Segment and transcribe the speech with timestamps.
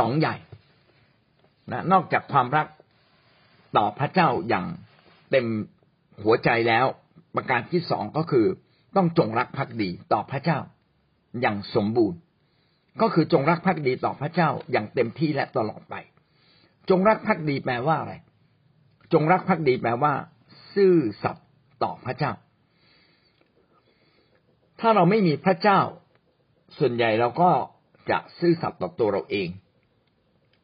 [0.00, 0.36] สองใหญ่
[1.72, 2.66] นะนอกจากความรัก
[3.76, 4.66] ต่อพระเจ้าอย่าง
[5.30, 5.46] เต็ม
[6.24, 6.86] หัวใจแล้ว
[7.36, 8.46] ประการที่สองก็คือ
[8.96, 10.58] ต้องจงรักภักดีต่อพระเจ้า
[11.40, 12.18] อย่างสมบูรณ์
[13.00, 15.94] ก็คือจงรักภักดีต่อพระเจ้าอย่างเต็มที่และตลอดไป
[16.90, 18.14] จงรักภักดีแปลว่าอะไร
[19.12, 20.12] จงรักภักดีแปลว่า
[20.74, 21.48] ซื่อสัตย์
[21.82, 22.32] ต่อพระเจ้า
[24.80, 25.80] ถ้าเราไม่มีพระเจ้า
[26.78, 27.50] ส่วนใหญ่เราก็
[28.10, 29.48] จะซื่อสัตย์ต่อตัวเราเอง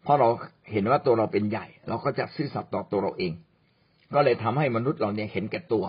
[0.06, 0.28] เพราะเรา
[0.72, 3.32] เห็นว่าตัวเราเป็นใหญ่ เราก็จะซื่อสัตย์ต่อตัวเราเอง
[4.14, 5.84] ก็เลยทำให้มนุษย์เราเนี่ยเห็นแก่ตัว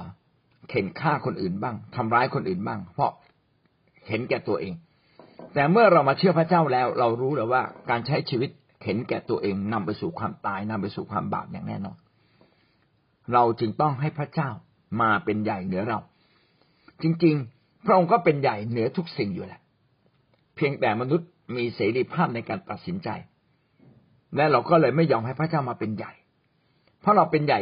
[0.69, 3.11] เข็นฆ่าคนอื่นบ้างทำร้ายคนอื่นบ้าง เพราะ
[4.07, 4.73] เห็นแก่ตัวเอง
[5.53, 8.49] แต่เมื่อเรามาเชื่อพระเจ้าแล้ว เรารู้แล้วว่าการใช้ชีวิต
[8.85, 11.97] เห็นแก่ตัวเองนำไปสู่ความตายนำไปสู่ความบาปอย่างแน่นอน
[13.33, 14.49] เราจึงต้องให้พระเจ้า
[15.01, 15.99] มาเป็นใหญ่เหนือเรา
[17.01, 19.61] จริงๆ พระองค์ก็เป็นใหญ่เหนือทุกสิ่งอยู่แหละ
[20.55, 23.09] เพียงแต่มนุษย์มีเสรีภาพในการตัดสินใจ
[24.35, 26.11] และเราก็เลยไม่ยอมให้พระเจ้ามาเป็นใหญ่
[27.01, 27.59] เพราะเราเป็นใหญ่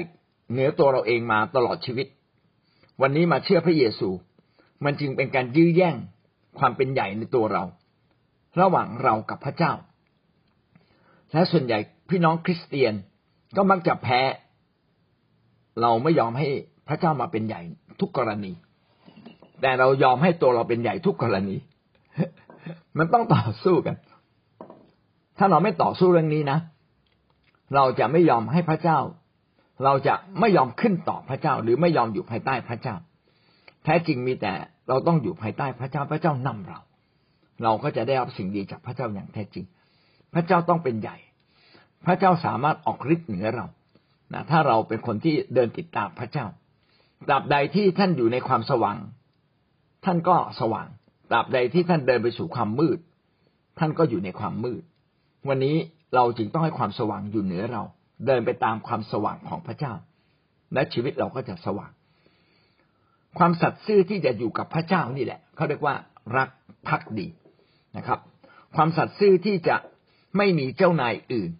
[0.52, 2.08] เหนือตัวเราเองมาตลอดชีวิต
[3.02, 4.10] วันนี้มาเชื่อพระเยซู
[4.86, 5.96] มันจึงเป็นการยื้อแย่ง
[6.60, 7.64] ความเป็นใหญ่ในตัวเรา
[8.62, 9.74] ระหว่างเรากับพระเจ้า
[11.34, 12.94] และส่วนใหญ่พี่น้องคริสเตียน
[13.56, 14.22] ก็มักจะแพ้
[15.82, 16.48] เราไม่ยอมให้
[16.88, 17.62] พระเจ้ามาเป็นใหญ่
[18.00, 18.52] ทุกกรณี
[19.62, 21.56] แต่เรายอมให้ตัวเราเป็นใหญ่ทุกกรณี
[22.98, 23.96] มันต้องต่อสู้กัน
[25.38, 26.60] ถ้าเราไม่ต่อสู้เรื่องนี้นะ
[27.76, 29.00] เราจะไม่ยอมให้พระเจ้า
[29.84, 32.96] เราจะไม่ยอมขึ้นต่อพระเจ้า หรือไม่ยอมอยู่ภายใต้พระเจ้า
[33.84, 34.54] แท้จริงมีแต่
[34.88, 36.80] เราต้องอยู่ภายใต้พระเจ้าพระเจ้านำเรา
[37.64, 39.66] เราก็จะได้รับสิ่งดีจากพระเจ้าอย่างแท้จริง
[40.34, 41.18] พระเจ้าต้องเป็นใหญ่
[42.06, 43.66] พระเจ้าสามารถออกฤทธิ์เหนือเรา
[44.34, 46.46] นะถ้าเราเป็นคนที่เดินติดตามพระเจ้า
[47.28, 48.98] ตราบใดที่ท่านอยู่ในความสว่าง
[50.06, 50.88] ท่านก็สว่าง
[51.32, 53.00] ตราบใดที่ท่านเดินไปสู่ความมืด
[53.80, 54.84] ท่านก็อยู่ในความมืด
[55.48, 55.76] วันนี้
[56.16, 57.84] เราจึงต้องให้ความสว่างอยู่เหนือเรา
[58.26, 59.94] เดินไปตามความสว่างของพระเจ้า
[60.74, 61.92] และชีวิตเราก็จะสว่าง
[63.38, 65.96] ความสัตย์ซื่อที่จะอยู่กับพระเจ้านี่แหละเขาเรียกว่า
[66.38, 66.50] รัก
[66.88, 67.28] พักดี
[67.98, 68.20] นะครับ
[68.76, 69.76] ความสัตย์ซื่อที่จะ
[70.38, 71.52] ไม่มีเจ้านายอื่น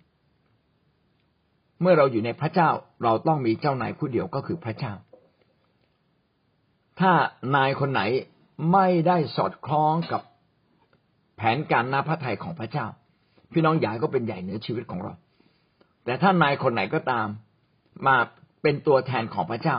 [1.82, 2.70] เมื่อเราอยู่ในพระเจ้า
[3.04, 4.94] เราต้องมีเจ้านายผู้เดียวก็คือพระเจ้า
[7.00, 7.12] ถ้า
[7.56, 8.02] นายคนไหน
[8.74, 10.22] ไม่ได้สอดคล้องกับ
[11.36, 12.88] แผนการนาพระทัยของพระเจ้า
[13.56, 15.14] พี่น้องใหญ่ก็เป็นใหญ่เหนือชีวิตของเรา
[16.06, 17.28] แต่ถ้านายคนไหนก็ตาม
[18.08, 18.16] มา
[18.62, 19.78] เป็นตัวแทนของพระเจ้า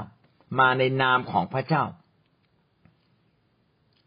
[0.60, 1.82] มาในนามของพระเจ้า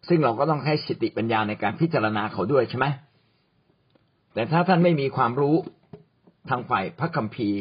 [0.07, 2.85] ซึ่งเราก็ต้องใช้สติปัญญาในการพิจารณาเขาด้วยใช่ไหม
[4.34, 5.56] แต่ถ้าท่านไม่มีความรู้
[6.50, 7.59] ทางฝ่ายพระคัมภีร์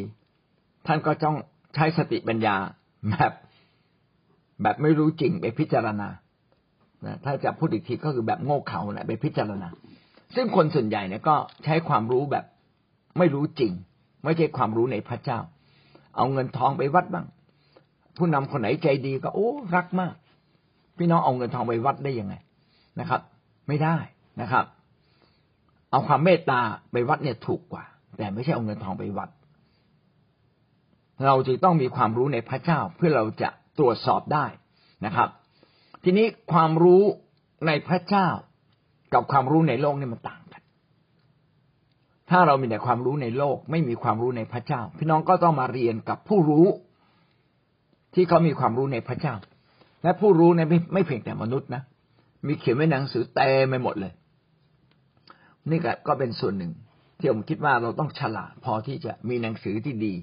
[0.87, 1.37] ท่านก็ต้อง
[1.75, 2.55] ใช้สติปัญญา
[3.09, 3.33] แบบ
[4.61, 6.07] แบบไม่รู้จริงไปพิจารณา
[7.25, 9.67] ถ้าจะพูดอีกทีก็คือแบบโง่เขลานะไปพิจารณา
[10.35, 11.35] ซึ่งคนส่วนใหญ่เนี่ยก็
[11.65, 12.45] ใช้ความรู้แบบ
[13.17, 13.73] ไม่รู้จริง
[14.23, 15.39] ไม่ใช่ความรู้ในพระเจ้า
[16.17, 17.25] เอาเงินทองไปวัดบ้าง
[18.17, 20.15] ผู้นำคนไหนใจดีก็ โอ้ รักมาก
[20.97, 22.33] พี่น้องเอาเงินทองไปวัดได้ยังไง
[22.99, 23.21] นะครับ
[23.67, 23.97] ไม่ได้
[24.41, 24.65] นะครับ
[25.91, 26.61] เอาความเมตตา
[26.91, 27.83] ไปวัดเนี่ยถูกกว่า
[28.17, 29.29] แต่ไม่ใช่เอาเงินทองไปวัด
[31.25, 34.45] เราจึงต้องมีความรู้ในพระเจ้าเพื่อเราจะตรวจสอบได้
[35.05, 35.29] นะครับ
[36.03, 37.03] ทีนี้ความรู้
[37.67, 38.27] ในพระเจ้า
[39.13, 40.61] กับความรู้ในโลกนี่มันต่างกัน
[42.29, 46.67] ถ้าเรามีแต่ความรู้ในโลก ไม่มีความรู้ในพระเจ้า พี่น้องก็ต้องมาเรียนกับผู้รู้
[48.13, 49.35] ที่เขามีความรู้ในพระเจ้า
[50.03, 51.81] และผู้รู้ในไม่ไม่เพียงแต่มนุษย์นะ
[52.47, 54.13] มีเขียนไว้หนังสือเต็มไปหมดเลย
[55.69, 56.71] นี่ก็เป็นส่วนหนึ่ง
[57.19, 60.13] ที่ผมคิดว่าเราต้องฉลาดพอที่จะมีหนังสือที่ดี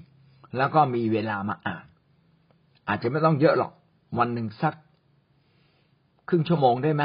[0.57, 1.85] แล้วก็มีเวลามาอ่าน
[2.87, 3.71] อาจจะไม่ต้องเยอะหรอก
[4.19, 4.73] วันหนึ่งสัก
[6.29, 7.03] ครึ่งชั่วโมงได้ไหม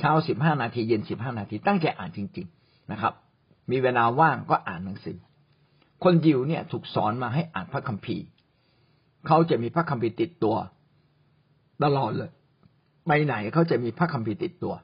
[0.00, 3.12] เช้าสิบห้านาทีเย็นสิบห้านาทีตั้งใจอ่านจริง ๆนะครับ
[3.70, 5.18] มีเวลาว่างก็อ่านหนังสือ
[6.04, 8.24] คนยิวเนี่ยถูกสอนมาให้อ่านพระคัมภีร์
[9.26, 10.56] เขาจะมีพระคัมภีร์ติดตัว
[11.84, 12.30] ตลอดเลย
[13.06, 14.74] ไปไหนเขาจะมีพระคัมภีร์ติดตัว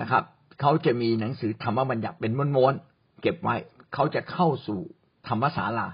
[0.00, 0.24] นะครับ
[0.60, 3.56] เขาจะมีหนังสือธรรมบัญญัติเป็นม้วนๆเก็บไว้
[3.94, 4.80] เขาจะเข้าสู่
[5.28, 5.88] ธรรมศาลา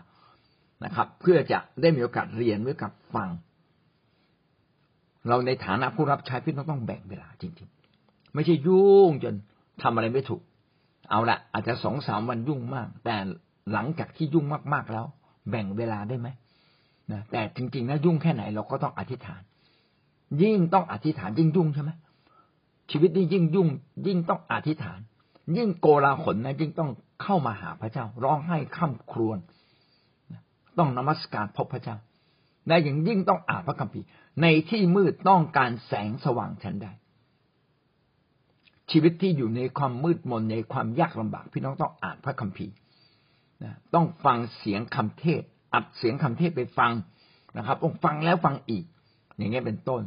[0.84, 3.30] นะครับ เพื่อจะได้มีโอกาสเรียนเมื่อกับฟัง
[5.28, 7.83] เราในฐานะผู้รับใช้พี่น้องต้องแบ่งเวลาจริง ๆ
[8.34, 9.34] ไม่ใช่ยุ่งจน
[9.82, 10.42] ทำอะไรไม่ถูก
[11.10, 13.16] เอาละอาจจะสองสามวันยุ่งมาก แต่
[13.72, 15.06] หลังจากที่ยุ่งมากๆแล้ว
[15.50, 16.28] แบ่งเวลาได้ไหม
[17.12, 19.42] นะแต่จริงๆนะยุ่งแค่ไหนเราก็ต้องอธิษฐาน
[20.42, 21.90] ยิ่งต้องอธิษฐานยิ่งยุ่งใช่ไหม
[22.90, 23.68] ชีวิตนี้ยิ่งยุ่ง
[24.06, 25.00] ยิ่งต้องอธิษฐาน
[25.56, 26.90] ยิ่งโกลาหลนะยิ่งต้อง
[27.22, 29.38] เข้ามาหาพระเจ้า ร้องไห้ข้ามครวญ
[30.78, 31.96] ต้องนมัสการพบพระเจ้า
[32.68, 34.06] และอย่างยิ่งต้องอ่านพระคัมภีร์
[34.42, 36.88] ในที่มืดต้องการแสงสว่างฉันใด
[38.90, 42.74] ชีวิตที่อยู่ในความมืดมนในความยากลำบาก พี่น้องต้องอ่านพระคัมภีร์
[43.94, 45.42] ต้องฟังเสียงคำเทศ
[45.74, 46.92] อัดเสียงคำเทศไปฟัง
[47.56, 48.84] นะครับองฟังแล้วฟังอีก
[49.36, 50.02] อย่างเงี้ยเป็นต้น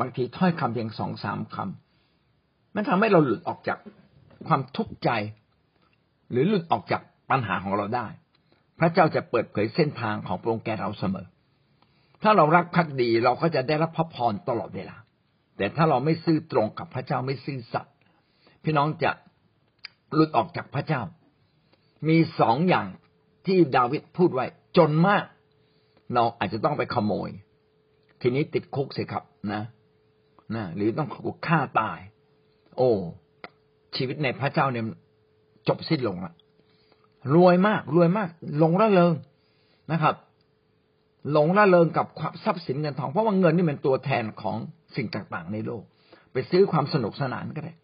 [0.00, 3.78] บางทีถ้อยคำเพียงสองสามคำมันทำให้เราหลุดออกจาก
[4.48, 5.10] ความทุกข์ใจ
[6.30, 8.06] หรือหลุดออกจากปัญหาของเราได้
[8.78, 11.26] พระเจ้าจะเปิดเผยเส้นทางของพระองค์แก่เราเสมอ
[12.22, 14.96] ถ้าเรารักพักดีเราก็จะได้รับพระพรตลอดเวลา
[15.56, 17.94] แต่ถ้าเราไม่ซื่อตรงกับพระเจ้าไม่ซื่อสัตย์
[18.62, 19.10] พี่น้องจะ
[20.14, 21.00] หลุดออกจากพระเจ้า
[22.08, 22.86] มีสองอย่าง
[23.46, 25.24] ที่ดาวิดพูดไว้ จนมาก
[26.14, 27.30] เราอาจจะต้องไปขโมย
[28.20, 29.62] ทีนี้ติดคุกสิครับนะ
[30.54, 31.98] นะหรือต้องถูกฆ่าตาย
[32.76, 32.90] โอ้
[33.96, 34.84] ชีวิตในพระเจ้าเนี่ย
[35.68, 36.32] จบสิ้นลงละ
[37.34, 39.14] รวยมาก รวยมาก หลงระเริง
[39.92, 40.14] นะครับ
[41.32, 44.56] หลงระเริงกับความทรัพย์สินเงินทอง เพราะว่าเงินนี่เป็นตัวแทนของ
[44.96, 45.82] สิ่งต่างๆในโลก
[46.32, 47.74] ไปซื้อความสนุกสนานก็ได้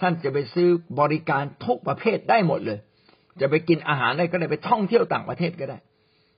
[0.00, 0.68] ท่านจะไปซื้อ
[1.00, 2.78] บริการทุกประเภทได้หมดเลย
[3.40, 5.78] จะไปกินอาหารได้ก็ได้ไปท่องเที่ยวต่างประเทศก็ได้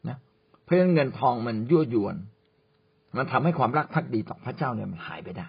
[0.09, 0.17] นะ
[0.65, 2.17] เพราะเงินทองมันยั่วยวน
[3.17, 5.47] มันทำให้ความรักพักดีต่อพระเจ้าเนี่ยมันหายไปได้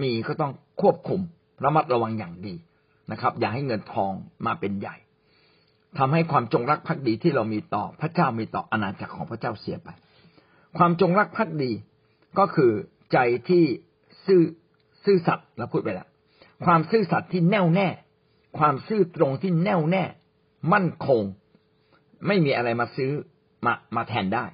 [0.00, 1.20] มีก็ต้องควบคุม
[1.64, 2.54] ระมัดระวังอย่างดี
[3.12, 4.12] นะครับ อย่าให้เงินทอง
[4.46, 4.96] มาเป็นใหญ่
[5.98, 9.88] ทำให้ความจงรักภักดีที่เรามีต่อพระเจ้ามีต่ออาณาจักรของพระเจ้าเสียไป
[10.78, 11.70] ความจงรักภักดี
[12.38, 12.72] ก็คือ
[13.12, 13.18] ใจ
[13.48, 13.64] ที่
[14.26, 14.42] ซื่อ
[15.04, 16.08] ซื่อสัตย์เราพูดไปแล้ว
[16.64, 17.88] ความซื่อสัตย์ที่แน่วแน่
[18.58, 20.04] ความซื่อตรงที่แน่วแน่
[20.72, 21.22] มั่นคง
[22.26, 23.12] ไม่มีอะไรมาซื้อ
[23.66, 24.44] มามาแทนได้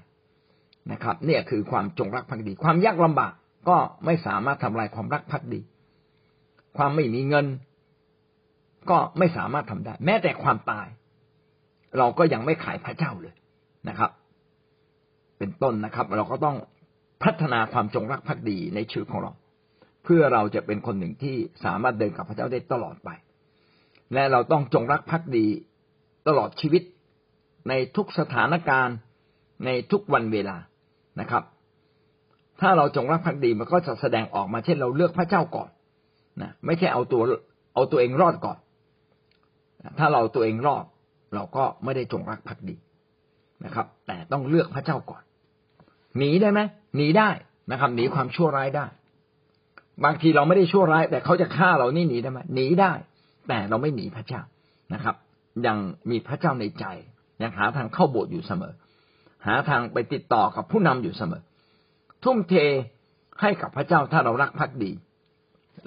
[0.92, 3.32] นะครับ เนี่ยคือความจงรักภักดี ความยากลำบาก
[3.68, 5.60] ก็ไม่สามารถทำลายความรักภักดี
[6.76, 7.46] ความไม่มีเงิน
[8.90, 10.86] ก็ไม่สามารถทำได้ แม้แต่ความตาย
[11.98, 13.34] เราก็ยังไม่ขายพระเจ้าเลย
[13.88, 14.10] นะครับ
[15.38, 16.56] เป็นต้นนะครับ เราก็ต้อง
[17.22, 19.32] พัฒนาความจงรักภักดีในชีวิตของเรา
[20.04, 23.10] เพื่อเราจะเป็นคนหนึ่งที่สามารถเดินกับพระเจ้าได้ตลอดไป
[24.14, 25.46] และเราต้องจงรักภักดี
[26.28, 26.82] ตลอดชีวิต
[27.68, 28.96] ในทุกสถานการณ์
[29.64, 30.56] ในทุกวันเวลา
[31.20, 31.42] นะครับ
[32.60, 35.70] ถ้าเราจงรักภักดีมันก็จะแสดงออกมาเช่นเราเลือกพระเจ้าก่อน
[36.42, 37.22] นะไม่ใช่เอาตัว
[37.74, 38.58] เอาตัวเองรอดก่อน
[39.98, 40.84] ถ้าเราตัวเองรอด
[41.34, 42.76] เราก็ไม่ได้จงรักภักดี
[43.64, 45.22] นะครับ แต่ต้องเลือกพระเจ้าก่อน
[46.18, 46.60] หนีได้ไหม
[46.96, 47.28] หนีได้
[47.70, 48.86] นะครับ หนีความชั่วร้ายได้
[50.04, 52.92] บางทีเราไม่ได้ชั่วร้าย แต่เขาจะฆ่าเรานี่หนีได้ไหมหนีได้
[53.48, 54.42] แต่เราไม่หนีพระเจ้า
[54.94, 55.16] นะครับ
[55.66, 55.78] ยัง
[56.10, 56.84] มีพระเจ้าในใจ
[57.42, 58.72] ยังหาทางเข้าโบสถ์อยู่เสมอ
[59.46, 61.42] หาทางไปติดต่อกับผู้นำอยู่เสมอ
[62.24, 62.54] ทุ่มเท
[63.40, 64.92] ให้กับพระเจ้าถ้าเรารักพักดี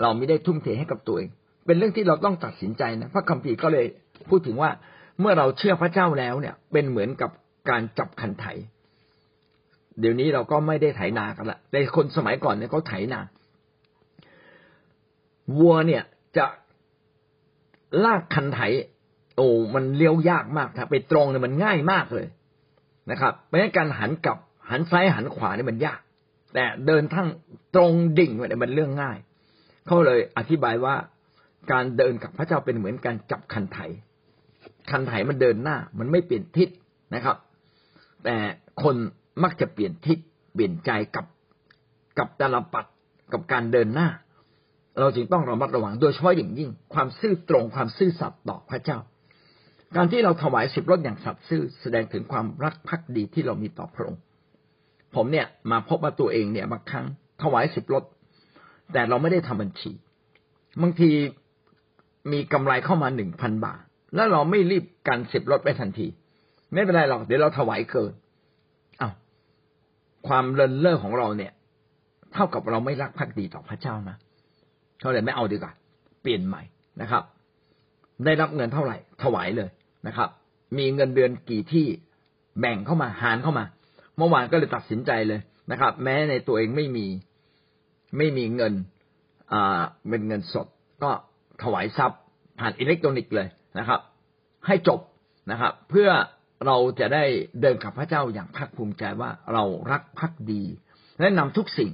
[0.01, 1.29] เราไม่ได้ทุ่มเทให้กับตัวเอง
[1.65, 3.85] เป็นเรื่องที่เราต้องตัดสินใจนะพระคัมภีร์ก็เลย
[4.29, 4.71] พูดถึงว่า
[5.19, 7.31] เมื่อเราเชื่อพระเจ้าแล้วเนี่ย เป็นเหมือนกับ
[7.69, 8.45] การจับคันไถ
[9.99, 13.19] เดี๋ยวนี้เราก็ไม่ได้ไถนากันละแต่คนสมัยก่อนเนี่ยเขาไถนา
[15.57, 16.03] วัวเนี่ย
[16.37, 16.45] จะ
[18.03, 18.59] ลากคันไถ
[19.35, 22.27] โอ้มันเลี้ยวยากมากถ้าไปตรงเนี่ยมันง่ายมากเลย
[23.11, 24.37] นะครับเพราะฉะนั้นการหันกลับ
[24.69, 25.99] หันซ้ายหันขวาเนี่ยมันยาก
[26.53, 27.27] แต่เดินทั้ง
[27.75, 29.17] ตรงดิ่งเนี่ยมันเรื่องง่าย
[29.85, 30.95] เขาเลยอธิบายว่า
[31.71, 33.79] การเดินกับพระเจ้าเป็นเหมือนการจับคันไถ
[34.91, 36.69] คันไถมันเดินหน้า มันไม่เปลี่ยนทิศ
[37.15, 37.37] นะครับ
[38.23, 38.35] แต่
[38.83, 38.95] คน
[39.43, 40.17] มักจะเปลี่ยนทิศ
[40.53, 41.25] เปลี่ยนใจกับ
[42.17, 42.85] กับตาลปัด
[43.33, 44.07] กับการเดินหน้า
[44.99, 48.99] เราจึงต้องระมัดระวังโดยเฉพาะอย่างยิ่ง ความซื่อตรงความซื่อสัตย์ต่อพระเจ้า
[49.95, 54.21] การที่เราถวายสิบรถอย่างสัตย์ซื่อแสดงถึงความรักภักดีที่เรามีต่อพระองค์
[55.15, 57.05] ผมเนี่ยมาพบว่าตัวเองเนี่ยบางครั้ง
[57.41, 58.03] ถวายสิบรถ
[58.93, 59.91] แต่เราไม่ได้ทำบัญชี
[60.81, 61.11] บางที
[62.31, 63.81] มีกำไรเข้ามาหนึ่งพันบาท
[64.15, 66.07] แล้วเราไม่รีบกันสิบลดไปทันที
[66.73, 68.13] ไม่เป็นไรหรอกเดี๋ยวเราถวายเกิน
[69.01, 69.13] อา้าว
[70.27, 71.51] ความเลินเล่อของเราเนี่ย
[72.33, 74.17] เท่ากับเราไม่รักภักดีต่อพระเจ้านะ
[74.99, 75.73] เขาเลยไม่เอาดีกว่า
[76.21, 76.61] เปลี่ยนใหม่
[77.01, 77.23] นะครับ
[78.25, 79.69] ได้รับเงินเท่าไหร่ ถวายเลย
[80.07, 80.29] นะครับ
[80.77, 81.85] มีเงินเดือนกี่ที่
[82.59, 83.65] แบ่งเข้ามาหารเข้ามา
[84.17, 85.39] เมื่อวานก็เลยตัดสินใจเลย
[85.71, 87.07] นะครับ แม้ในตัวเองไม่มี
[88.17, 88.73] ไม่มีเงิน
[89.53, 90.67] อ่าเป็นเงินสด
[91.03, 91.11] ก็
[91.63, 92.19] ถวายทรัพย์
[92.59, 93.47] ผ่านอิเล็กทรอนิกส์เลย
[93.79, 93.99] นะครับ
[94.67, 94.99] ให้จบ
[95.51, 96.09] นะครับ เพื่อ
[96.65, 97.23] เราจะได้
[97.61, 100.63] เดินกับพระเจ้าอย่างภาคภูมิใจว่าเรารักพักดี
[101.19, 101.91] และนำทุกสิ่ง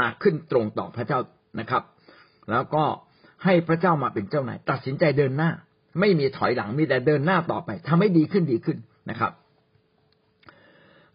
[0.00, 1.18] มาขึ้นตรงต่อพระเจ้า
[1.60, 1.82] นะครับ
[2.50, 2.84] แล้วก็
[3.44, 5.50] ให้พระเจ้ามาเป็นเจ้านายตัดสินใจเดินหน้า
[6.00, 8.78] ไม่มีถอยหลังมีแต่เดินหน้าต่อไปทำให้ดีขึ้นดีขึ้น
[9.10, 9.32] นะครับ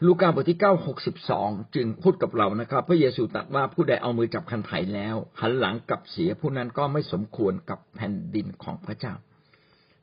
[0.05, 9.13] ลูกาบทที่เก้าหกสิบสองจึงพูดกับเรานะครับ พระเยซูตรัสว่าผู้ใดเอามือจับคันไถแล้วหันหลังกลับเสียผู้นั้นก็ไม่สมควรกับแผ่นดินของพระเจ้า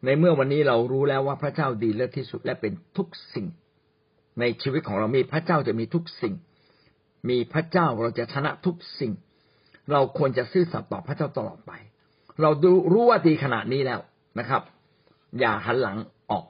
[0.04, 3.46] ในเมื่อวันนี้เรารู้แล้วว่าพระเจ้าดีเลิศที่สุดและเป็นทุกสิ่ง
[4.40, 6.34] ในชีวิตของเรามีพระเจ้าจะมีทุกสิ่ง
[7.28, 9.12] มีพระเจ้าเราจะชนะทุกสิ่ง
[9.92, 11.72] เราควรจะซื่อสัตย์ต่อพระเจ้าตลอดไป
[12.42, 14.00] เราดูรู้ว่าดีขนาดนี้แล้ว
[14.38, 14.62] นะครับ
[15.40, 15.98] อย่าหันหลัง
[16.30, 16.44] ออก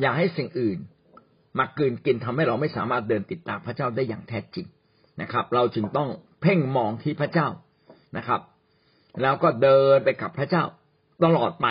[0.00, 0.78] อย่าให้สิ่งอื่น
[1.58, 4.66] มากืนกินทำให้เราไม่สามารถเดินติดตามพระเจ้าได้อย่างแท้จริง
[5.22, 6.08] นะครับ เราจึงต้อง
[6.42, 7.48] เพ่งมองที่พระเจ้า
[8.16, 8.40] นะครับ
[9.22, 10.64] แล้วก็เดินไปกับพระเจ้า
[11.24, 11.66] ตลอดไป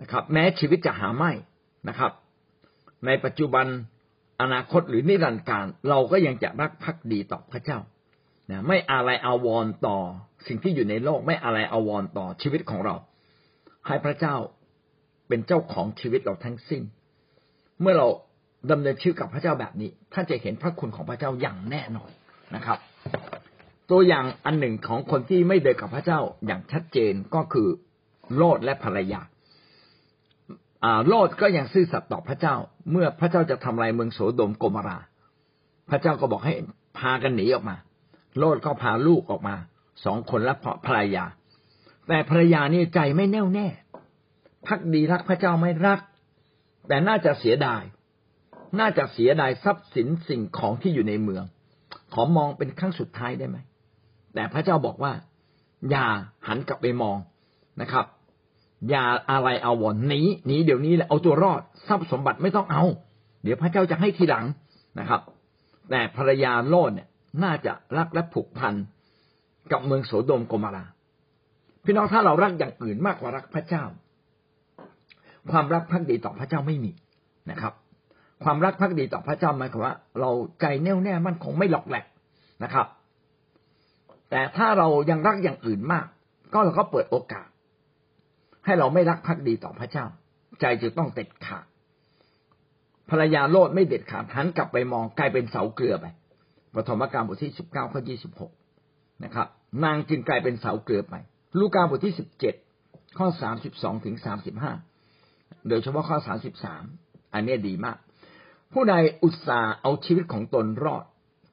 [0.00, 1.32] นะครับ แม้ชีวิตจะหาไม่
[1.88, 2.12] นะครับ
[3.06, 3.66] ในปัจจุบัน
[4.40, 7.78] อนาคตหรือนิรันดร์การ เราก็ยังจะรักภักดีต่อพระเจ้า
[8.52, 9.98] นะไม่อะไรอาวรต่อ
[10.46, 12.94] สิ่งที่อยู่ในโลก ไม่อะไรอาวรต่อชีวิตของเรา
[13.86, 14.34] ให้พระเจ้า
[15.28, 16.82] เป็นเจ้าของชีวิตเราทั้งสิ้น
[17.80, 18.08] เมื่อเรา
[18.70, 22.10] ดำเนินชีวิตกับพระเจ้าแบบนี้ ท่านจะเห็นพระคุณของพระเจ้าอย่างแน่นอน
[22.54, 22.78] นะครับ
[23.90, 27.68] ตัวอย่างอันหนึ่งของคนที่ไม่เดินกับพระเจ้าอย่างชัดเจนก็คือ
[28.36, 29.20] โลดและภรรยา
[31.08, 32.54] โลดก็ยังซื่อสัตย์ต่อพระเจ้า
[32.90, 34.98] เมื่อพระเจ้าจะทำลายเมืองโสดมโกมรา
[35.90, 36.54] พระเจ้าก็บอกให้
[36.98, 37.76] พากันหนีออกมา
[38.38, 39.56] โลดก็พาลูกออกมา
[40.04, 40.54] สองคนและ
[40.86, 41.24] ภรรยา
[42.08, 43.66] แต่ภรรยานี่ใจไม่แน่วแน่
[44.66, 46.00] พักดีรักพระเจ้าไม่รัก
[46.88, 47.82] แต่น่าจะเสียดาย
[48.78, 51.44] น่าจะเสียดายทรัพย์สินสิ่งของที่อยู่ในเมือง
[52.12, 53.58] ขอมองเป็นครั้งสุดท้ายได้ไหม
[54.34, 55.12] แต่พระเจ้าบอกว่า
[55.90, 56.06] อย่า
[56.46, 57.18] หันกลับไปมอง
[57.80, 58.06] นะครับ
[58.90, 62.84] อย่าอะไรเอาวอนหนีหนีเดี๋ยวนี้แหละเอาตัวรอดทรัพย์สมบัติไม่ต้องเอา
[63.42, 64.44] เดี๋ยวพระเจ้าจะให้ทีหลัง
[64.98, 65.20] นะครับ
[65.90, 67.08] แต่ภรรยาโลดเนี่ย
[67.42, 68.74] น่าจะรักและผูกพัน
[69.72, 70.84] กับเมืองโสโดมโกมารา
[71.84, 73.84] พี่น้องถ้าเรารักอย่างอื่นมากกว่ารักพระเจ้า
[75.50, 76.92] ความรักพักดีต่อพระเจ้าไม่มี
[77.50, 77.72] นะครับ
[78.44, 82.06] ความรักพักดีต่อพระเจ้าหมายความว่า เราใจแน่วแน่มั่นคงไม่หลอกแหลก
[82.64, 82.86] นะครับ
[84.30, 86.06] แต่ถ้าเรายังรักอย่างอื่นมาก
[86.52, 87.48] ก็เราก็เปิดโอกาส
[88.64, 90.04] ให้เราไม่รักภักดีต่อพระเจ้า
[90.60, 91.66] ใจจะต้องเด็ดขาด
[93.10, 96.06] ภรรยาโลดไม่เด็ดขาดหันกลับไปมองกลายเป็นเสาเกลือไป
[96.74, 98.52] ปฐมกาลบทที่สิบเก้าข้อยี่สิบหก
[99.24, 99.46] นะครับ
[99.84, 101.14] นางจึงกลายเป็นเสาเกลือไป
[101.58, 102.54] ลูกาบทที่สิบเจ็ด
[103.18, 104.72] ข้อสามสิบสองถึงสามสิบห้า
[105.68, 106.82] โดยเฉพาะข้อสามสิบสาม
[107.34, 107.96] อันนี้ดีมาก
[108.72, 111.04] ผู้ใดอุตส่าห์เอาชีวิตของตนรอด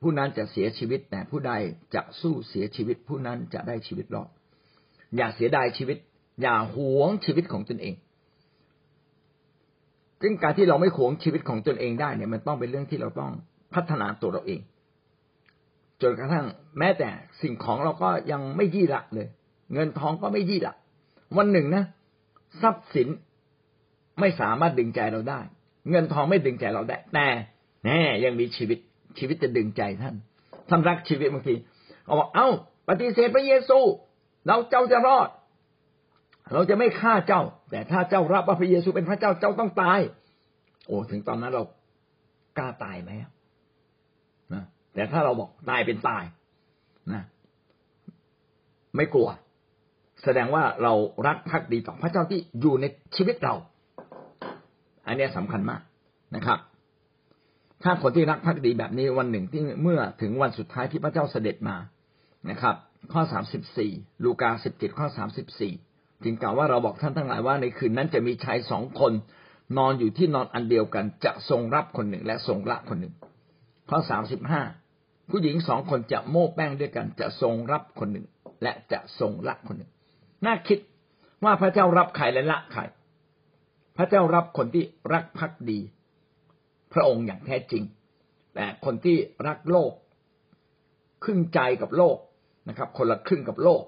[0.02, 1.54] ผู้นั้นจะเสียชีวิตแต่ผู้ใด
[1.96, 4.30] จะสู้เสียชีวิต ผู้นั้นจะได้ชีวิตรอด
[5.16, 5.98] อย่าเสียดายชีวิต
[6.42, 7.96] อย่าหวงชีวิตของตนเอง
[10.22, 13.32] ซึ่งการที่เราไม่หวงชีวิตของตนเองได้เนี่ยมันต้องเป็นเรื่องที่เราต้อง
[13.74, 14.60] พัฒนาตัวเราเอง
[16.02, 16.46] จนกระทั่ง
[16.80, 17.10] แม้แต่
[17.42, 19.28] สิ่งของเราก็ยังไม่ยี่ละเลย
[19.74, 20.74] เงินทองก็ไม่ยี่ละ
[21.38, 21.84] วันหนึ่งนะ
[22.62, 23.08] ทรัพย์สิน
[24.20, 25.40] ไม่สามารถดึงใจเราได้
[25.90, 27.28] เงินทองไม่ดึงใจเราได้ แต่
[27.86, 28.80] แน่ยังมีชีวิต
[29.18, 30.16] ชีวิตจะดึงใจท่าน
[30.70, 31.56] ท่านรักชีวิตบางที
[32.06, 32.48] เขาบอกเอ้า
[32.88, 33.80] ปฏิเสธพระเยซู
[34.48, 35.30] เราเจ้าจะรอด
[36.54, 40.00] เราจะไม่ฆ่าเจ้า แต่ถ้าเจ้ารับว่าพระเยซูเป็นพระเจ้าเจ้าต้องตาย
[40.88, 41.64] โอ้ถึงตอนนั้นเรา
[42.58, 43.12] กล้าตายไหม
[44.98, 46.24] แต่ถ้าเราบอกตายเป็นตาย
[47.14, 47.24] นะ
[48.96, 49.30] ไม่กลัว
[50.24, 50.94] แสดงว่าเรา
[51.28, 52.86] รักภักดีต่อพระเจ้าที่อยู่ใน
[53.16, 53.56] ชีวิตเรา
[55.08, 55.82] อันนี้สำคัญมาก
[56.36, 56.60] นะครับ
[57.84, 61.78] ถ้าคนที่รักภักดีแบบนี้วันหนึ่งที่เมื่อถึงวันสุดท้ายที่พระเจ้าเสด็จมา
[62.50, 62.76] นะครับ
[63.14, 63.92] ข้อสามสิบสี่
[64.24, 65.74] ลูกาสิบเจ็ดข้อสามสิบสี่
[66.24, 69.14] จึงกล่าวว่าเราบอกท่านทั้งหลายว่าในคืนนั้นจะมีชายสองคน
[69.78, 73.14] นอนอยู่ที่นอนอันเดียวกัน จะทรงรับคนหนึ่งและทรงละคนหนึ่ง
[73.90, 74.62] ข้อสามสิบห้า
[75.30, 78.26] ผู้หญิงสองคนจะโม้แป้งด้วยกัน จะทรงรับคนหนึ่ง
[78.64, 79.92] และจะทรงละคนหนึ่ง
[80.46, 80.80] น่าคิด
[81.44, 82.82] ว่าพระเจ้ารับใครและละใคร
[83.98, 85.80] พระเจ้ารับคนที่รักพักดี
[86.94, 87.84] พระองค์อย่างแท้จริง
[88.56, 89.18] แต่คนที่
[89.48, 89.92] รักโลก
[91.24, 92.18] ครึ่งใจกับโลก
[92.70, 93.84] นะครับ คนละครึ่งกับโลก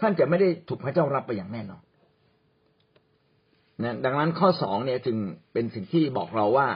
[0.00, 1.82] ท่านจะไม่ได้ถูกพระเจ้ารับไปอย่างแน่นอน
[3.82, 5.16] นะดังนั้นข้อสองเนี่ยจึง
[5.52, 6.68] เป็นสิ่งที่บอกเราว่า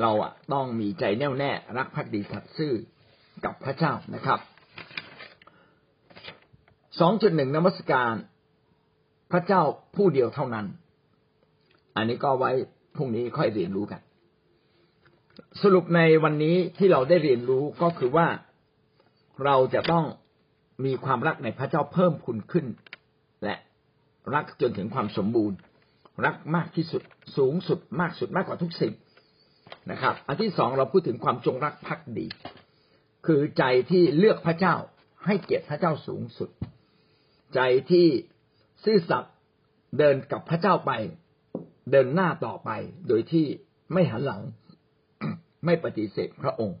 [0.00, 2.72] เราอะต้องมีใจแน่วแน่รักภักดีสัตย์ซื่อ
[3.44, 4.40] กับพระเจ้านะครับ
[7.00, 8.14] สองจุดหนึ่งนมัสการ
[9.32, 9.62] พระเจ้า
[9.96, 10.66] ผู้เดียวเท่านั้น
[11.96, 12.50] อันนี้ก็ไว้
[12.96, 14.00] พรุ่งนี้ค่อยเรียนรู้กัน
[15.62, 18.28] สรุปในวันนี้ที่เราได้เรียนรู้ก็คือว่า
[19.44, 20.04] เราจะต้อง
[20.84, 22.66] มีความรักในพระเจ้าเพิ่มพูนขึ้น
[23.44, 23.54] และ
[24.34, 25.56] รักจนถึงความสมบูรณ์
[26.24, 27.02] รักมากที่สุด
[27.36, 28.92] สูงสุดมากสุดมากกว่าทุกสิ่ง
[29.90, 32.26] นะครับ อันที่สองเราพูดถึงความจงรักภักดี
[33.26, 34.74] คือใจที่เลือกพระเจ้า
[35.26, 36.50] ให้เกียรติพระเจ้าสูงสุด
[37.54, 38.06] ใจที่
[38.84, 39.34] ซื่อสัตย์
[39.98, 40.92] เดินกับพระเจ้าไป
[41.90, 42.70] เดินหน้าต่อไป
[43.08, 43.46] โดยที่
[43.92, 44.42] ไม่หันหลัง
[45.64, 46.78] ไม่ปฏิเสธพระองค์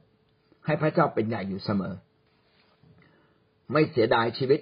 [0.66, 1.94] ให้พระเจ้าเป็นใหญ่อยู่เสมอ
[3.72, 4.60] ไม่เสียดายชีวิต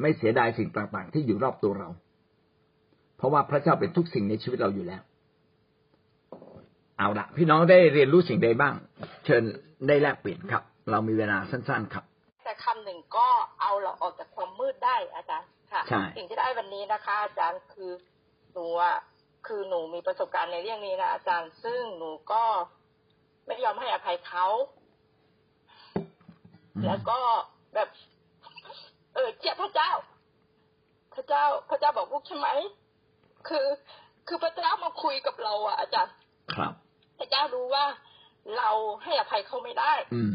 [0.00, 1.88] ไม่เสียดายสิ่งต่างๆ ที่อยู่รอบตัวเรา
[3.16, 5.02] เพราะว่าพระเจ้าเป็นทุกสิ่งในชีวิตเราอยู่แล้ว
[6.98, 8.74] เอาละพี่น้องได้เรียนรู้สิ่งใดบ้าง
[9.24, 9.42] เชิญ
[9.88, 12.04] ได้แลกเปลี่ยนครับ เรามีเวลาสั้น ๆ ครับ
[12.44, 13.28] แต่คำหนึ่งก็
[13.60, 15.82] เอาเราออกจากความมืดได้อาจารย์ค่ะ
[16.16, 17.90] สิ่งที่ได้วันนี้นะคะ อาจารย์คือ
[18.52, 18.66] หนู
[19.46, 22.42] คือหนูมีประสบการณ์ในเรื่องนี้นะอาจารย์ ซึ่งหนูก็
[23.46, 24.46] ไม่ยอมให้อภัยเขา
[26.86, 27.18] แล้วก็
[27.74, 27.88] แบบ
[29.14, 29.90] เออเจ้าพระเจ้า
[31.14, 32.48] พระเจ้า พระเจ้าบอกลูกใช่ไหม
[33.48, 33.66] คือ
[34.28, 36.14] คือพระเจ้ามาคุยกับเราอะอาจารย์
[36.54, 36.72] ครับ
[37.18, 37.84] พระเจ้ารู้ว่า
[38.56, 38.70] เรา
[39.02, 40.34] ให้อภัยเขาไม่ได้ อืม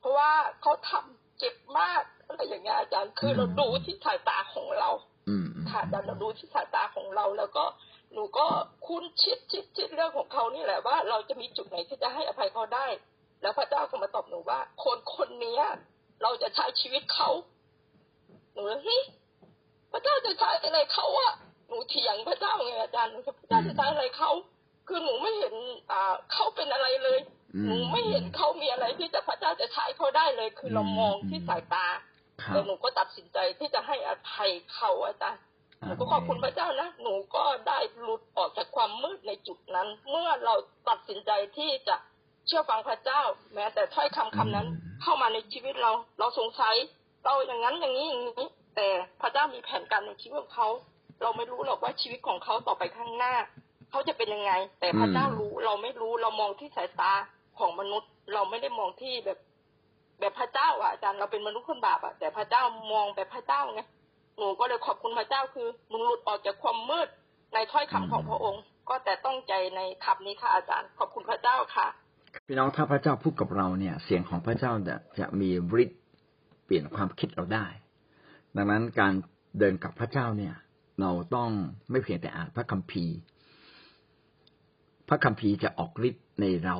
[0.00, 4.90] เพราะว่าเขาทำเจ็บมากอะไรอย่างเงี้ยอาจารย์คือเราดูที่สายตาของเรา
[5.28, 7.64] อืมค่ะอาจารย์เราดูที่สายตาของเราแล้วก็
[8.12, 8.46] หนูก็
[8.86, 12.86] คุ้นชิดชิดชิดเรื่องของเขานี่แหละว่า เราจะมีจุดไหนที่จะให้อภัยเขาได้
[13.42, 15.62] แล้วพระเจ้าก็มาตอบหนูว่า คนคนเนี้ย
[16.22, 17.30] เราจะใช้ชีวิตเขา
[18.52, 19.02] หนูเลยเฮ้ย
[19.92, 21.32] พระเจ้าจะใช้อะไรเขาอะ
[21.68, 24.30] หนูเถียงพระเจ้าไงอาจารย์พระเจ้าจะใช้อะไรเขา
[24.90, 25.54] คือหนูไม่เห็น
[25.92, 27.18] อ่าเขาเป็นอะไรเลย
[27.54, 31.86] อืมหนูไม่เห็นเขามีอะไรที่จะพระเจ้าจะใช้เขาได้เลย คือเราอืมมองที่สายตา
[32.42, 35.42] ครัแต่บหนูก็ตัดสินใจที่จะให้อภัยเขาอาจารย์
[35.86, 40.54] หนูก็ขอบคุณพระเจ้านะ หนูก็ได้หลุดออกจากความมืดในจุดนั้น เมื่อเรา
[40.88, 41.96] ตัดสินใจที่จะ
[42.46, 43.22] เชื่อฟังพระเจ้า
[43.54, 44.66] แม้แต่ถ้อยคำคำนั้น
[45.02, 46.76] เข้ามาในชีวิตเรา เราสงสัย
[47.24, 48.88] เราอย่างนั้นอย่างนี้อย่างนี้ แต่
[49.20, 50.68] พระเจ้ามีแผนการในชีวิตของเขา
[51.22, 53.34] เราไม่รู้หรอกว่าชีวิตของเขาต่อไปข้างหน้า
[53.90, 57.12] เขาจะเป็นยังไง แต่พระเจ้ารู้เราไม่รู้เรามองที่สายตา
[57.58, 59.38] ของมนุษย์ เราไม่ได้มองที่แบบ
[60.18, 63.82] แบบพระเจ้าอะอาจารย์เราเป็นมนุษย์คนบาปอะแต่พระเจ้ามองแบบพระเจ้าไง
[64.38, 67.08] หนูก็เลยขอบคุณพระเจ้าคือหนูหลุดออกจากความมืด
[67.54, 71.88] ในถ้อยคำของพระองค์ ก็แต่ต้องใจในคำนี้ค่ะอาจารย์ ขอบคุณพระเจ้าค่ะ
[72.46, 75.50] พี่น้องถ้าพระเจ้าพูดกับเราเนี่ย เสียงของพระเจ้าจะจะมี
[75.82, 76.00] ฤทธิ์
[76.64, 77.66] เปลี่ยนความคิดเราได้
[78.56, 79.12] ดังนั้นการ
[79.58, 80.54] เดินกับพระเจ้าเนี่ย
[81.00, 81.50] เราต้อง
[81.90, 83.16] ไม่เพียงแต่อ่านพระคัมภีร์
[85.12, 86.76] พระคัมภีร์จะออกฤทธิ์ในเรา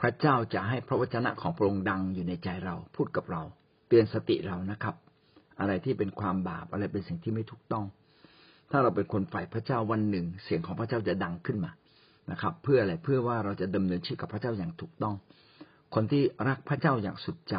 [0.00, 3.42] พระเจ้าจะให้พระวจนะของพระองค์ดังอยู่ในใจเราพูดกับเรา
[3.88, 4.94] เตือนสติเรานะครับ
[5.60, 7.84] อะไรที่เป็นความบาปอะไรเป็นสิ่งที่ไม่ถูกต้อง
[8.70, 11.70] ถ้าเราเป็นคนฝ่ายพระเจ้าวันหนึ่ง เสียงของพระเจ้าจะดังขึ้นมา
[12.30, 15.14] นะครับ เพื่ออะไรเพื่อว่าเราจะดำเนินชีวิตกับพระเจ้าอย่างถูกต้อง
[15.94, 17.56] คนที่รักพระเจ้าอย่างสุดใจ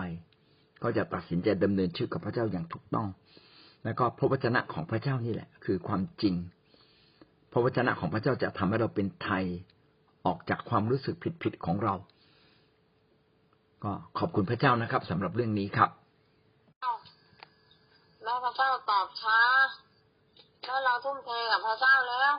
[0.83, 3.07] ก็จะตัดสินใจดำเนินชีวิตกับพระเจ้าอย่างถูกต้อง
[3.83, 6.35] แล้วก็พระวจนะของพระเจ้านี่แหละ คือความจริง
[7.51, 9.45] พระวจนะของพระเจ้าจะทำให้เราเป็นไทย
[10.27, 11.93] ออกจากความรู้สึกผิดๆของเรา
[13.83, 15.89] ก็ขอบคุณพระเจ้านะครับสำหรับเรื่องนี้ครับ
[18.23, 19.39] แล้วพระเจ้าตอบช้า
[20.65, 22.33] แล้วเราทุ่มเทกับพระเจ้าแล้ว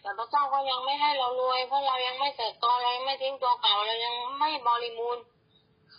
[0.00, 5.24] แต่พระเจ้าก็ยังไม่ให้เรารวยเพราะเรายังไม่เติบโตเรายังไม่ทิ้งตัวเก่าเรายังไม่บริบูรณ์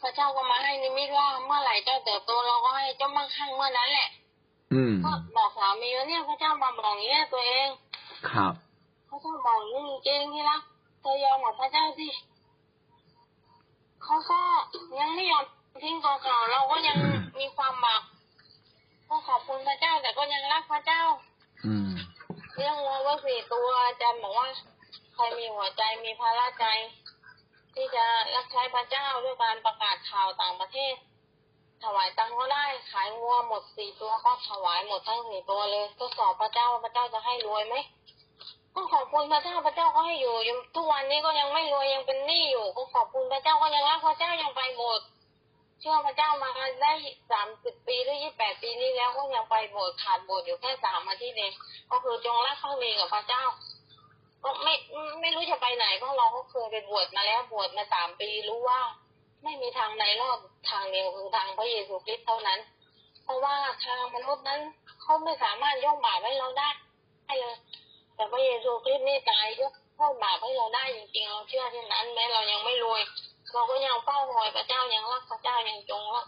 [0.02, 4.10] พระเจ้าก็มาให้นิมิตว่าเมื่อไหร่เจ้าเติบโตเราก็ให้เจ้ามั่งคั่งเมื่อนั้นแหละ
[4.74, 7.68] อืมก็บอกสามีว่าเนี่ยพระเจ้ามาบอกอย่างนี้ยตัวเอง
[8.30, 8.54] ครับ
[9.10, 10.62] พระเจ้าบอกอย่างนี้จริงๆที่รัก
[11.02, 12.08] เธอยอมกับพระเจ้าสิ
[14.04, 14.42] เขาก็
[15.00, 15.46] ยังไม่ยอม
[15.84, 16.98] ทิ้งตัวเก่าเราก็ยัง
[17.40, 18.02] มีความบาป
[19.10, 21.04] ก็ขอบคุณพระเจ้า แต่ก็ยังรักพระเจ้า
[21.66, 21.92] อืม
[22.56, 24.48] เรื่องวัวว่าสี่ตัวอาจารย์บอกว่า
[25.14, 26.66] ใครมีหัวใจมีภาระใจ
[27.74, 30.96] ที่จะรับใช้พระเจ้าด้วยการประกาศข่าวต่างประเทศ
[31.84, 37.76] ถวายตังค์ก็ได้ขายวัวหมดสี่ตัวก็ถวายหมดทั้งสี่ตัวเลยทดสอบพระเจ้าว่าพระเจ้าจะให้รวยไหม
[38.76, 45.08] ก็ขอบคุณพระเจ้าพระเจ้าก็ให้อยู่ยังทุกวันนี้ก็ยังไม่รวยยังเป็นหนี้อยู่ ก็ขอบคุณพระเจ้าก็ยังรักพระเจ้ายังไปโบสถ์
[45.80, 46.50] เชื่อพระเจ้ามา
[46.84, 46.94] ได้
[47.32, 51.54] สามสิบปีหรือยี่แปดปีนี้แล้วก็ยังไปโบสถ์ขาดโบสถ์อยู่แค่สามอาทิตย์เอง
[51.92, 53.44] ก็คือจงรักภักดีกับพระเจ้า
[54.44, 54.74] ก็ไม่
[55.22, 58.80] ไม่รู้จะไปไหนเพราะเราก็เคยไปบวชมาแล้วบวชมาสามปีรู้ว่า
[59.44, 62.60] ไม่มีทางไหนรอดทางเดียวคือทางพระเยซูคริสต์เท่านั้น
[63.24, 63.56] เพราะว่า
[63.86, 64.62] ทางมนุษย์นั้น
[65.02, 66.70] เขาไม่สามารถยกบาปให้เราได้
[67.40, 67.56] เลย
[68.22, 73.02] แต่พระเยซูคริสต์นี่ตายยกโทษบาปให้เราได้จริงๆเราเชื่อเช่นนั้นแม้เรายังไม่รวย
[73.54, 76.28] เราก็ยังเฝ้าคอยพระเจ้ายังรักพระเจ้ายังจงรัก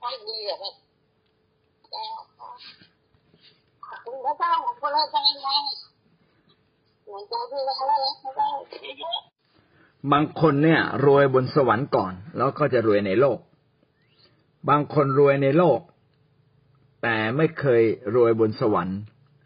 [0.00, 0.72] ให้ดีกับพระ
[1.92, 2.06] เจ้า
[3.86, 5.56] ขอบคุณพระเจ้าขอบคุณพระเจ้านะ
[7.04, 8.48] เหมือนใจที่เรารักพระเจ้า
[9.00, 9.20] เยอะ
[10.12, 13.38] บางคนเนี่ย รวยบนสวรรค์ก่อน แล้วก็จะรวยในโลก
[14.68, 15.80] บางคนรวยในโลก
[17.02, 17.82] แต่ไม่เคย
[18.14, 19.00] รวยบนสวรรค์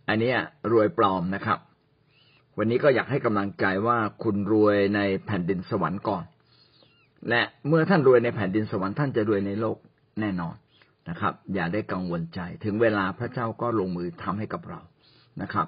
[0.08, 0.32] อันนี้
[0.72, 1.58] รวยปลอมนะครับ
[2.58, 6.24] วันนี้ก็อยากให้กำลังใจว่าคุณรวยในแผ่นดินสวรรค์ก่อน
[7.28, 9.76] และเมื่อท่านรวยในแผ่นดินสวรรค์ท่านจะรวยในโลก
[10.20, 10.54] แน่นอน
[11.08, 14.80] นะครับ อย่าได้กังวลใจ ถึงเวลาพระเจ้าก็ลงมือทำให้กับเรา
[15.42, 15.66] นะครับ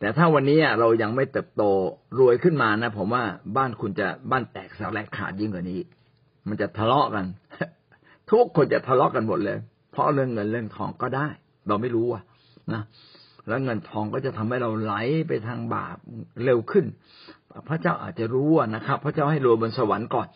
[0.00, 1.62] แต่ถ้าวันนี้เรายังไม่เติบโต
[2.18, 3.24] รวยขึ้นมานะผมว่า
[3.56, 5.80] บ้านคุณจะบ้านแตกสลายขาดยิ่งกว่านี้
[6.48, 7.24] มันจะทะเลาะกัน
[8.30, 9.58] ทุกคนจะทะเลาะกันหมดเลย
[9.92, 11.26] เพราะเรื่องเงินเรื่องทองก็ได้
[11.68, 12.22] เราไม่รู้อะ
[12.72, 12.82] นะ
[13.48, 14.94] แล้วเงินทองก็จะทำให้เราไหล
[15.28, 15.96] ไปทางบาป
[16.44, 16.86] เร็วขึ้น
[17.68, 20.28] พระเจ้าอาจจะรู้นะครับ พระเจ้าให้รวยบนสวรรค์ก่อน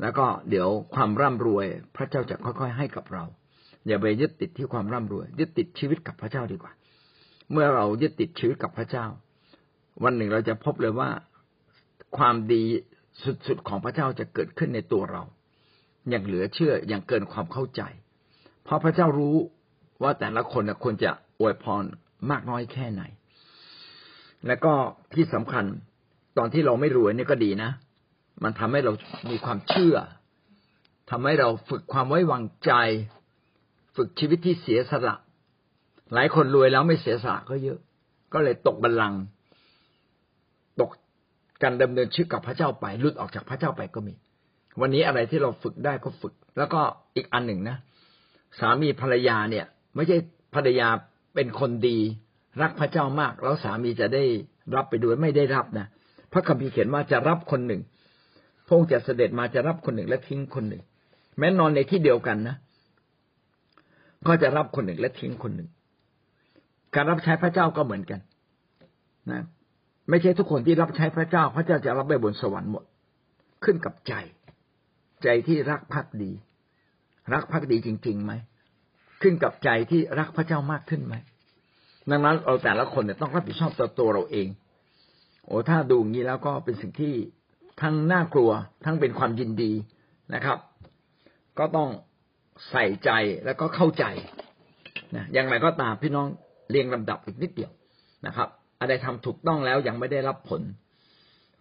[0.00, 3.24] แล้วก็เดี๋ยวความร่ำรวย พระเจ้าจะค่อย ๆ ให้กับเรา
[3.86, 6.72] อย่าไปยึดติดที่ความร่ำรวย ยึดติดชีวิตกับพระเจ้าดีกว่า
[7.50, 9.06] เมื่อเรายึดติดชีวิตกับพระเจ้า
[10.04, 11.10] วันหนึ่งเราจะพบเลยว่า
[12.16, 12.64] ความดี
[13.46, 15.22] สุดๆของพระเจ้าจะเกิดขึ้นในตัวเรา
[16.10, 17.82] อย่างเหลือเชื่ออย่างเกินความเข้าใจ
[18.64, 19.36] เพราะพระเจ้ารู้
[20.02, 21.84] ว่าแต่ละคนควรจะอวยพร
[22.30, 23.02] มากน้อยแค่ไหน
[24.46, 24.72] และก็
[25.14, 25.64] ที่สำคัญ
[26.38, 27.70] ตอนที่เราไม่รวยนี่ก็ดีนะ
[28.42, 28.92] มันทำให้เรา
[29.30, 29.96] มีความเชื่อ
[31.10, 32.72] ทำให้เราฝึกความไว้วางใจ
[33.96, 35.16] ฝึกชีวิตที่เสียสละ
[36.14, 37.78] หลายคนรวยแล้วไม่เสียสละก็เยอะ
[38.32, 39.20] ก็เลยตกบัลลังก์
[40.80, 40.90] ตก
[41.62, 44.14] การดำเนินชีวิตกับพระเจ้าไปหลุดออกจากพระเจ้าไปก็มี
[44.80, 46.80] วันนี้อะไรที่เราฝึกได้ก็ฝึก แล้วก็
[47.16, 47.76] อีกอันหนึ่งนะ
[48.58, 50.16] สามีภรรยาเนี่ย ไม่ใช่
[50.54, 50.88] ภรรยา
[51.34, 51.98] เป็นคนดี
[52.62, 54.24] รักพระเจ้ามาก แล้วสามีจะได้
[54.76, 55.86] รับไปด้วยไม่ได้รับนะ
[56.32, 57.82] พระคัมภีร์เขียนว่าจะรับคนหนึ่ง
[58.66, 60.82] พระองค์จะเสด็จมาจะรับคนหนึ่งและทิ้งคนหนึ่ง
[61.38, 62.56] แม้นอนในที่เดียวกันนะ
[64.26, 65.68] ก็จะรับคนหนึ่งและทิ้งคนหนึ่ง
[66.94, 68.20] การรับใช้พระเจ้าก็เหมือนกัน
[69.30, 69.42] นะ
[70.08, 72.84] ไม่ใช่ทุกคนที่รับใช้พระเจ้า พระเจ้าจะรับไปบนสวรรค์หมด
[73.64, 74.14] ขึ้นกับใจ
[75.22, 76.32] ใจที่รักพักดี
[77.32, 78.32] รักพักดีจริงๆไหม
[79.22, 81.14] ขึ้นกับใจที่รักพระเจ้ามากขึ้นไหม
[82.10, 84.48] ดังนั้นเราแต่ละคนเนี่ยต้องรับผิดชอบต่อตัวเราเอง
[85.46, 87.14] โอ้ถ้าดูงี้แล้วก็เป็นสิ่งที่
[87.82, 88.50] ทั้งน่ากลัว
[88.84, 89.72] ทั้งเป็นความยินดี
[90.34, 90.58] นะครับ
[91.58, 91.88] ก็ต้อง
[92.70, 93.10] ใส่ใจ
[93.44, 94.04] แล้วก็เข้าใจ
[95.16, 96.26] นะอย่างไรก็ตามพี่น้อง
[96.70, 97.70] เรียงลำดับอีกนิดเดียว
[98.26, 98.48] นะครับ
[98.80, 100.62] อะไรทำถูกต้องแล้วยังไม่ได้รับผล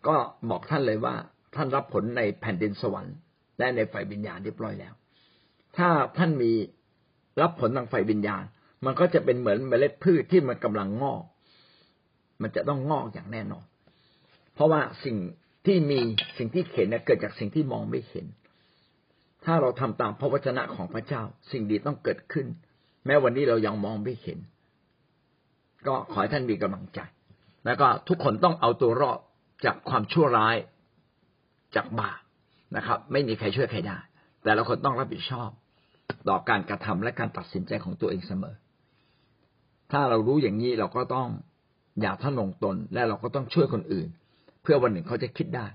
[0.07, 0.15] ก็
[0.49, 1.15] บอกท่านเลยว่า
[1.55, 3.15] ท่านรับผลในแผ่นดินสวรรค์
[3.59, 4.93] และในฝ่ายวิญญาณเรียบร้อยแล้ว
[5.77, 6.51] ถ้าท่านมี
[7.41, 8.43] รับผลทางฝ่ายวิญญาณ
[8.85, 11.23] มันก็จะเป็นเหมือนเมล็ดพืชที่มันกำลังงอก
[12.41, 13.65] มันจะต้องงอกอย่างแน่นอน
[14.53, 15.17] เพราะว่าสิ่ง
[15.65, 15.99] ที่มี
[16.37, 18.25] สิ่งที่เห็นเนี่ยเกิดจากสิ่งที่มองไม่เห็น
[19.45, 22.47] ถ้าเราทำตามพระวจนะของพระเจ้า สิ่งดีต้องเกิดขึ้น
[23.05, 24.39] แม้วันนี้เรายังมองไม่เห็น
[25.87, 26.99] ก็ขอให้ท่านมีกำลังใจ
[27.65, 29.19] แล้วก็ทุกคนต้องเอาตัวรอด
[29.65, 30.55] จากความชั่วร้าย
[31.75, 32.19] จากบาป
[32.75, 33.97] นะครับ ไม่มีใครช่วยใครได้
[34.43, 35.49] แต่ละคนต้องรับผิดชอบ
[36.29, 38.55] ต่อการกระทำและการตัดสินใจของตัวเองเสมอ
[39.91, 41.27] ถ้าเรารู้อย่างนี้เราก็ต้อง
[42.01, 44.07] อย่าท่านลงตนและเราก็ต้องช่วยคนอื่น
[44.61, 45.67] เพื่อวันหนึ่งเขาจะคิดได้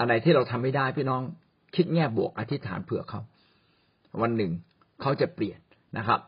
[0.00, 1.22] อะไรที่เราทำไม่ได้พี่น้อง
[1.76, 3.20] คิดแง่บวกอธิษฐานเผื่อเขา
[4.22, 4.52] วันหนึ่ง
[5.00, 5.58] เขาจะเปลี่ยน
[5.98, 6.20] นะครับ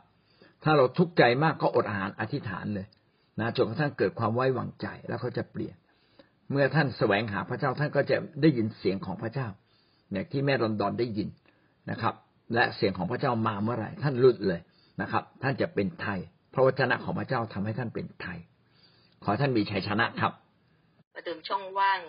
[0.64, 2.86] ถ้าเราทุกข์ใจมากก็อดอาหารอธิษฐานเลย
[3.40, 5.76] นะจนกระทั่งเกิดความไว้วางใจแล้วเขาจะเปลี่ยน
[6.50, 9.48] เมื่อท่านแสวงหาพระเจ้าท่านก็จะได้ยินเสียงของพระเจ้า
[10.10, 11.28] เนี่ยที่แม่รอนดอนได้ยิน
[11.90, 12.14] นะครับ
[12.54, 14.60] และเสียงของพระเจ้ามาเมื่อไหร่ท่านรุดเลย
[15.00, 16.18] นะครับ ท่านจะเป็นไทย
[16.54, 18.38] พระวจนะของพระเจ้าทำให้ท่านเป็นไทย
[19.24, 20.32] ขอท่านมีชัยชนะครับ
[21.14, 22.00] มาเติมช่องว่าง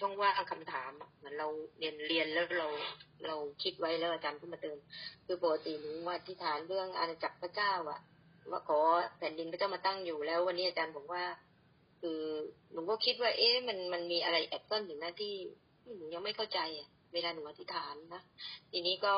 [0.00, 1.48] ช่องว่างคำถามเหมือนเรา
[1.78, 2.68] เรียนเรียนแล้วเรา
[3.26, 4.78] เราคิดไว้แล้วอาจารย์ก็มาเติม
[5.26, 8.00] คือปกติหนูว่าที่ฐานเรื่องอาณาจักรพระเจ้าอะ
[8.50, 8.78] ว่าขอ
[9.18, 11.24] แผ่นดินพระเจ้ามาตั้งอยู่แล้ว วันนี้อาจารย์บอกว่า
[12.00, 12.20] คือ
[12.72, 15.34] หนูก็คิดว่า เอ๊ะมันมันมีอะไรแอบซ่อนอยู่หน้าที่
[15.96, 18.22] หนูยังไม่เข้าใจอะเวลาหนูอธิษฐานนะ
[18.70, 19.14] ทีนี้ก็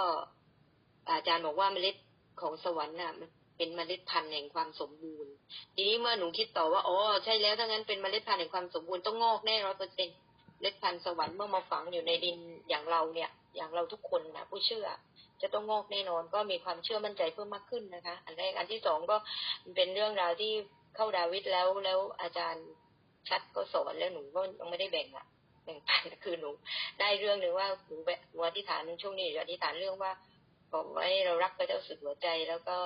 [1.11, 1.97] อาจารย์บอกว่าเมล็ด
[2.41, 3.13] ของสวรรค์น่ะ
[3.57, 5.33] เป็นเมล็ดพันธุ์แห่งความสมบูรณ์
[5.75, 10.17] ทีนี้เมื่อหนูคิดต่อว่าอ๋อใช่แล้วถ้างั้นเป็นเมล็ดพันธุ์แห่งความสมบูรณ์ต้องงอกแน่ร้อยเปอร์เซ็นต์
[10.61, 12.39] เมล็ดพันธุ์สวรรค์เมื่อมาฝังอยู่ในดิน
[12.69, 14.87] อย่างเราเนี่ย อย่างเราทุกคนนะผู้เชื่อ
[15.43, 19.17] จะต้องงอกแน่นอนก็มีความเชื่อมั่นใจเพิ่มมากขึ้นนะคะ อันแรกอันที่สองก็
[19.77, 20.53] เป็นเรื่องราวที่
[20.97, 22.67] เข้าดาวิดแล้วแล้วอาจารย์
[23.29, 25.27] ชัดก็สอนแล้วหนูก็ยังไม่ได้แบ่งอะ
[25.65, 26.51] แบ่งปันคือหนู
[27.01, 30.13] ได้เรื่องหนึ่งว่าหนูแบบอธิษฐานช่วงนี้อธิษฐานเรื่องว่า
[30.73, 32.77] บอกไว้เรารักพระเจ้าสุดหัวใจ แล้วก็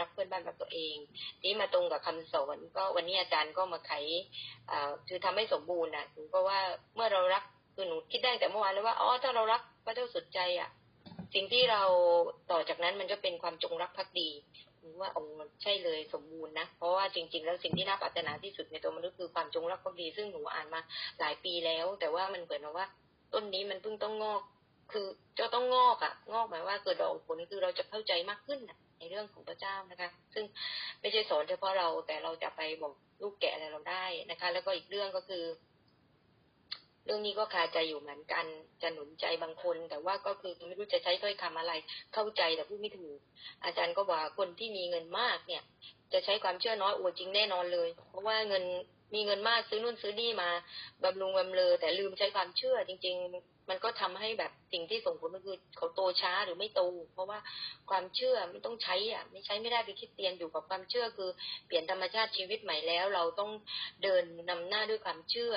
[0.00, 0.96] รักเพื่อนบ้านรักตัวเอง
[1.42, 3.92] นี่มาตรงกับคำสอนก็วันนี้อาจารย์ก็มาไข
[4.70, 6.58] อ่าคือทำให้สมบูรณ์อะหนูก็ว่า
[6.94, 7.44] เมื่อเรารัก
[7.74, 10.68] คือหนูคิดได้แต่เมื่อวานแล้วว่าอ๋อถ้าเรารักพระเจ้าสุดใจอะ
[11.34, 11.82] สิ่งที่เรา
[12.50, 14.30] ต่อจากนั้นมันก็เป็นความจงรักภักดี
[15.00, 20.80] ว่าองค์ใช่เลยสมบูรณ์นะเพราะว่าจริง ๆ แล้วสิ่งที่น่าปรารถนาที่สุดในตัวมนุษย์คือความจงรักภักดี ซึ่งหนูอ่านมา
[21.20, 22.86] หลายปีแล้ว แต่ว่ามันเหมือนว่า
[23.32, 24.42] ต้นนี้มันเพิ่งต้องงอก
[24.92, 25.06] คือ
[25.38, 28.60] จะต้องงอกอะ่ะ งอกหมายว่าเกิดดอกผลคือเราจะเข้าใจมากขึ้น
[28.98, 30.44] ในเรื่องของพระเจ้านะคะ ซึ่ง
[31.00, 35.44] ไม่ใช่สอนเฉพาะเราแต่เราจะไปบอกลูกแกะอะไรเราได้นะคะ แล้วก็อีกเรื่องก็คือ
[37.04, 38.44] เรื่องนี้ก็คาใจอยู่เหมือนกัน
[38.82, 41.72] จะหนุนใจบางคน แต่ว่าก็คือไม่รู้จะใช้ถ้อยคำอะไร
[42.14, 43.18] เข้าใจแต่พูดไม่ถูก
[43.64, 45.62] อาจารย์ก็ว่าคนที่มีเงินมากเนี่ย
[46.12, 48.64] จะใช้ความเชื่อน้อยอวดจริงแน่นอนเลย เพราะว่าเงิน
[49.14, 50.50] มีเงินมากซื้อนู่นซื้อนี่มา
[51.04, 57.38] บำรุงบำเรอแต่ลืมใช้ความเชื่อจริง ๆ มันก็ทำให้แบบสิ่งที่ส่งผลก็คือเขาโตช้าหรือไม่โต เพราะว่า
[57.90, 61.30] ความเชื่อมันต้องใช้อะ ไม่ใช้ไม่ได้ไปคิดเตียนอยู่กับความเชื่อคือ
[61.66, 63.50] เปลี่ยนธรรมชาติชีวิตใหม่แล้ว เราต้อง
[64.02, 65.52] เดินนำหน้าด้วยความเชื่อ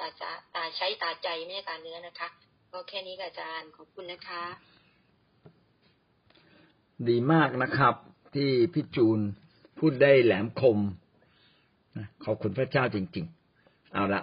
[0.00, 2.28] อาจจะตาใช้ตาใจไม่ใช่ตาเนื้อนะคะ
[2.72, 4.44] ก็แค่นี้อาจารย์ขอบคุณนะคะ
[7.08, 7.94] ดีมากนะครับ
[8.34, 9.20] ที่พี่จูน
[9.78, 10.78] พูดได้แหลมคม
[11.96, 13.26] นะขอบคุณพระเจ้าจริง
[13.60, 14.22] ๆ เอาละ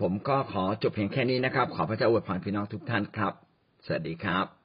[0.00, 3.32] ผมก็ขอจบเพียงแค่นี้นะครับ ขอพระเจ้าอวยพรพี่น้องทุกท่านครับ
[3.86, 4.59] สวัสดีครับ